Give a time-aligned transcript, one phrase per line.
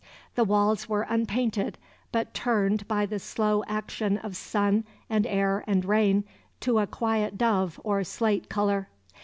[0.33, 1.77] The walls were unpainted,
[2.11, 6.23] but turned by the slow action of sun and air and rain
[6.61, 8.89] to a quiet dove or slate color.